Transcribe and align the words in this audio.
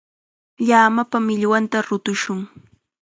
Llamapa 0.67 1.17
millwanta 1.27 1.77
rutushun. 1.87 2.39